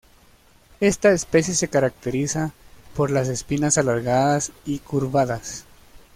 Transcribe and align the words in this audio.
Esta 0.79 1.11
especie 1.11 1.53
se 1.53 1.67
caracteriza 1.67 2.53
por 2.95 3.11
las 3.11 3.27
espinas 3.27 3.77
alargadas 3.77 4.51
y 4.65 4.79
curvadas. 4.79 5.63